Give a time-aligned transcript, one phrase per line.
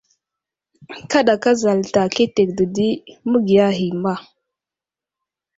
[1.11, 2.87] Kaɗakan zalta ketek dedi
[3.29, 4.13] məgiya ghay i ma.